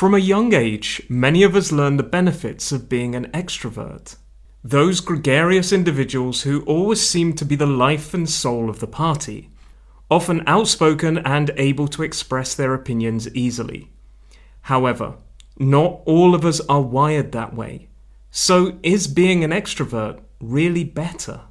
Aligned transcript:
From 0.00 0.14
a 0.14 0.18
young 0.18 0.54
age, 0.54 1.02
many 1.10 1.42
of 1.42 1.54
us 1.54 1.70
learn 1.70 1.98
the 1.98 2.02
benefits 2.02 2.72
of 2.72 2.88
being 2.88 3.14
an 3.14 3.26
extrovert. 3.32 4.16
Those 4.64 4.98
gregarious 4.98 5.74
individuals 5.74 6.40
who 6.40 6.62
always 6.62 7.06
seem 7.06 7.34
to 7.34 7.44
be 7.44 7.54
the 7.54 7.66
life 7.66 8.14
and 8.14 8.26
soul 8.26 8.70
of 8.70 8.80
the 8.80 8.86
party, 8.86 9.50
often 10.10 10.42
outspoken 10.46 11.18
and 11.18 11.50
able 11.58 11.86
to 11.88 12.02
express 12.02 12.54
their 12.54 12.72
opinions 12.72 13.28
easily. 13.34 13.90
However, 14.62 15.16
not 15.58 16.00
all 16.06 16.34
of 16.34 16.46
us 16.46 16.62
are 16.66 16.80
wired 16.80 17.32
that 17.32 17.54
way. 17.54 17.90
So, 18.30 18.78
is 18.82 19.06
being 19.06 19.44
an 19.44 19.50
extrovert 19.50 20.18
really 20.40 20.82
better? 20.82 21.42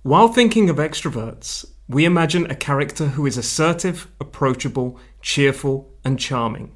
While 0.00 0.28
thinking 0.28 0.70
of 0.70 0.76
extroverts, 0.76 1.66
we 1.90 2.06
imagine 2.06 2.50
a 2.50 2.54
character 2.54 3.08
who 3.08 3.26
is 3.26 3.36
assertive, 3.36 4.08
approachable, 4.18 4.98
cheerful, 5.20 5.92
and 6.02 6.18
charming. 6.18 6.74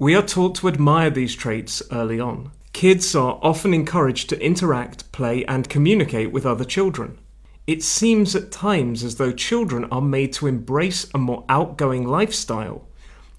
We 0.00 0.14
are 0.14 0.22
taught 0.22 0.54
to 0.56 0.68
admire 0.68 1.10
these 1.10 1.34
traits 1.34 1.82
early 1.90 2.20
on. 2.20 2.52
Kids 2.72 3.16
are 3.16 3.40
often 3.42 3.74
encouraged 3.74 4.28
to 4.28 4.40
interact, 4.40 5.10
play, 5.10 5.44
and 5.46 5.68
communicate 5.68 6.30
with 6.30 6.46
other 6.46 6.64
children. 6.64 7.18
It 7.66 7.82
seems 7.82 8.36
at 8.36 8.52
times 8.52 9.02
as 9.02 9.16
though 9.16 9.32
children 9.32 9.86
are 9.86 10.00
made 10.00 10.32
to 10.34 10.46
embrace 10.46 11.10
a 11.12 11.18
more 11.18 11.44
outgoing 11.48 12.06
lifestyle, 12.06 12.86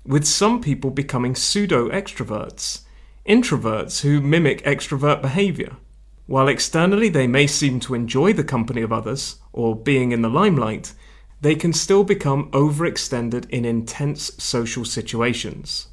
with 0.05 0.25
some 0.27 0.59
people 0.59 0.91
becoming 0.91 1.33
pseudo 1.33 1.87
extroverts, 1.91 2.81
introverts 3.25 4.01
who 4.01 4.19
mimic 4.19 4.61
extrovert 4.65 5.21
behavior. 5.21 5.77
While 6.25 6.49
externally 6.49 7.07
they 7.07 7.25
may 7.25 7.47
seem 7.47 7.79
to 7.79 7.95
enjoy 7.95 8.33
the 8.33 8.43
company 8.43 8.81
of 8.81 8.91
others, 8.91 9.37
or 9.53 9.77
being 9.77 10.11
in 10.11 10.23
the 10.23 10.29
limelight, 10.29 10.91
they 11.39 11.55
can 11.55 11.71
still 11.71 12.03
become 12.03 12.51
overextended 12.51 13.49
in 13.49 13.63
intense 13.63 14.31
social 14.43 14.83
situations. 14.83 15.87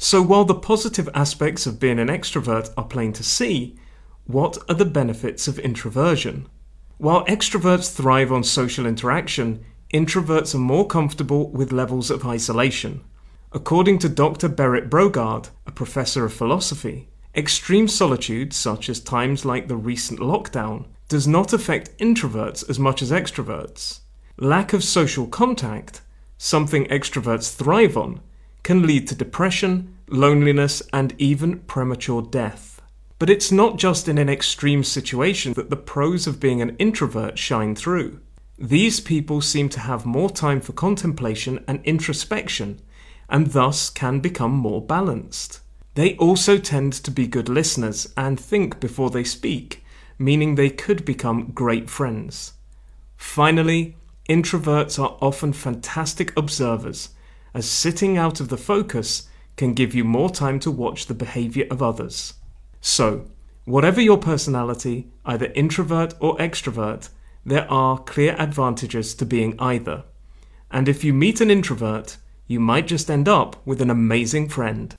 So, 0.00 0.22
while 0.22 0.44
the 0.44 0.54
positive 0.54 1.08
aspects 1.12 1.66
of 1.66 1.80
being 1.80 1.98
an 1.98 2.06
extrovert 2.06 2.72
are 2.76 2.84
plain 2.84 3.12
to 3.14 3.24
see, 3.24 3.76
what 4.26 4.56
are 4.68 4.76
the 4.76 4.84
benefits 4.84 5.48
of 5.48 5.58
introversion? 5.58 6.46
While 6.98 7.24
extroverts 7.26 7.92
thrive 7.92 8.30
on 8.30 8.44
social 8.44 8.86
interaction, 8.86 9.64
introverts 9.92 10.54
are 10.54 10.58
more 10.58 10.86
comfortable 10.86 11.50
with 11.50 11.72
levels 11.72 12.12
of 12.12 12.24
isolation. 12.24 13.00
According 13.50 13.98
to 14.00 14.08
Dr. 14.08 14.48
Berit 14.48 14.88
Brogaard, 14.88 15.50
a 15.66 15.72
professor 15.72 16.24
of 16.24 16.32
philosophy, 16.32 17.08
extreme 17.34 17.88
solitude, 17.88 18.52
such 18.52 18.88
as 18.88 19.00
times 19.00 19.44
like 19.44 19.66
the 19.66 19.76
recent 19.76 20.20
lockdown, 20.20 20.86
does 21.08 21.26
not 21.26 21.52
affect 21.52 21.96
introverts 21.98 22.68
as 22.70 22.78
much 22.78 23.02
as 23.02 23.10
extroverts. 23.10 24.00
Lack 24.36 24.72
of 24.72 24.84
social 24.84 25.26
contact, 25.26 26.02
something 26.36 26.84
extroverts 26.86 27.52
thrive 27.52 27.96
on, 27.96 28.20
can 28.68 28.86
lead 28.86 29.08
to 29.08 29.14
depression, 29.14 29.96
loneliness, 30.08 30.82
and 30.92 31.14
even 31.16 31.58
premature 31.60 32.20
death. 32.20 32.82
But 33.18 33.30
it's 33.30 33.50
not 33.50 33.78
just 33.78 34.08
in 34.08 34.18
an 34.18 34.28
extreme 34.28 34.84
situation 34.84 35.54
that 35.54 35.70
the 35.70 35.84
pros 35.92 36.26
of 36.26 36.38
being 36.38 36.60
an 36.60 36.76
introvert 36.76 37.38
shine 37.38 37.74
through. 37.74 38.20
These 38.58 39.00
people 39.00 39.40
seem 39.40 39.70
to 39.70 39.80
have 39.80 40.04
more 40.04 40.28
time 40.28 40.60
for 40.60 40.74
contemplation 40.74 41.64
and 41.66 41.80
introspection, 41.82 42.78
and 43.30 43.46
thus 43.46 43.88
can 43.88 44.20
become 44.20 44.52
more 44.52 44.82
balanced. 44.82 45.60
They 45.94 46.14
also 46.18 46.58
tend 46.58 46.92
to 46.92 47.10
be 47.10 47.26
good 47.26 47.48
listeners 47.48 48.12
and 48.18 48.38
think 48.38 48.80
before 48.80 49.08
they 49.08 49.24
speak, 49.24 49.82
meaning 50.18 50.56
they 50.56 50.68
could 50.68 51.06
become 51.06 51.52
great 51.52 51.88
friends. 51.88 52.52
Finally, 53.16 53.96
introverts 54.28 55.02
are 55.02 55.16
often 55.22 55.54
fantastic 55.54 56.36
observers 56.36 57.14
as 57.58 57.68
sitting 57.68 58.16
out 58.16 58.38
of 58.38 58.50
the 58.50 58.56
focus 58.56 59.28
can 59.56 59.74
give 59.74 59.92
you 59.92 60.04
more 60.04 60.30
time 60.30 60.60
to 60.60 60.70
watch 60.70 61.06
the 61.06 61.14
behavior 61.14 61.66
of 61.72 61.82
others. 61.82 62.34
So, 62.80 63.26
whatever 63.64 64.00
your 64.00 64.18
personality, 64.18 65.08
either 65.24 65.52
introvert 65.56 66.14
or 66.20 66.36
extrovert, 66.36 67.08
there 67.44 67.68
are 67.68 67.98
clear 67.98 68.36
advantages 68.38 69.12
to 69.16 69.26
being 69.26 69.58
either. 69.58 70.04
And 70.70 70.88
if 70.88 71.02
you 71.02 71.12
meet 71.12 71.40
an 71.40 71.50
introvert, 71.50 72.18
you 72.46 72.60
might 72.60 72.86
just 72.86 73.10
end 73.10 73.26
up 73.26 73.56
with 73.66 73.82
an 73.82 73.90
amazing 73.90 74.48
friend. 74.48 74.94